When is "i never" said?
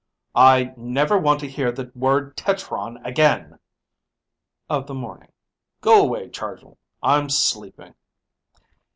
0.33-1.15